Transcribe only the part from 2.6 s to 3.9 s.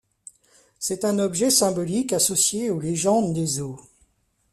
aux légendes des eaux.